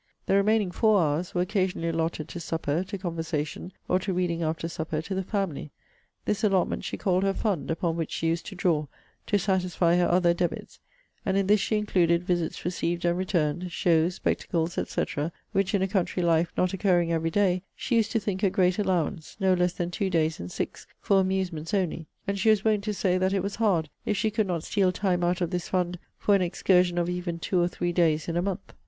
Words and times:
The 0.25 0.33
remaining 0.33 0.71
FOUR 0.71 0.99
hours 0.99 1.35
were 1.35 1.41
occasionally 1.41 1.89
allotted 1.89 2.27
to 2.29 2.39
supper, 2.39 2.83
to 2.85 2.97
conversation, 2.97 3.71
or 3.87 3.99
to 3.99 4.13
reading 4.13 4.41
after 4.41 4.67
supper 4.67 4.99
to 4.99 5.13
the 5.13 5.21
family. 5.21 5.69
This 6.25 6.43
allotment 6.43 6.83
she 6.83 6.97
called 6.97 7.21
her 7.21 7.35
fund, 7.35 7.69
upon 7.69 7.97
which 7.97 8.09
she 8.09 8.25
used 8.25 8.47
to 8.47 8.55
draw, 8.55 8.87
to 9.27 9.37
satisfy 9.37 9.97
her 9.97 10.09
other 10.09 10.33
debits; 10.33 10.79
and 11.23 11.37
in 11.37 11.45
this 11.45 11.59
she 11.59 11.77
included 11.77 12.23
visits 12.23 12.65
received 12.65 13.05
and 13.05 13.15
returned, 13.15 13.71
shows, 13.71 14.15
spectacles, 14.15 14.73
&c. 14.89 15.05
which, 15.51 15.75
in 15.75 15.83
a 15.83 15.87
country 15.87 16.23
life, 16.23 16.51
not 16.57 16.73
occurring 16.73 17.11
every 17.11 17.29
day, 17.29 17.61
she 17.75 17.97
used 17.97 18.11
to 18.13 18.19
think 18.19 18.41
a 18.41 18.49
great 18.49 18.79
allowance, 18.79 19.37
no 19.39 19.53
less 19.53 19.73
than 19.73 19.91
two 19.91 20.09
days 20.09 20.39
in 20.39 20.49
six, 20.49 20.87
for 20.99 21.19
amusements 21.19 21.75
only; 21.75 22.07
and 22.25 22.39
she 22.39 22.49
was 22.49 22.65
wont 22.65 22.83
to 22.85 22.91
say, 22.95 23.19
that 23.19 23.33
it 23.33 23.43
was 23.43 23.57
hard 23.57 23.87
if 24.07 24.17
she 24.17 24.31
could 24.31 24.47
not 24.47 24.63
steal 24.63 24.91
time 24.91 25.23
out 25.23 25.41
of 25.41 25.51
this 25.51 25.67
fund, 25.69 25.99
for 26.17 26.33
an 26.33 26.41
excursion 26.41 26.97
of 26.97 27.07
even 27.07 27.37
two 27.37 27.61
or 27.61 27.67
three 27.67 27.91
days 27.93 28.27
in 28.27 28.35
a 28.35 28.41
month. 28.41 28.73